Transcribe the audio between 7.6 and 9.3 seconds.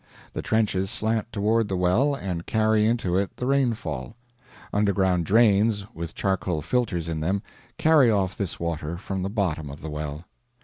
carry off this water from the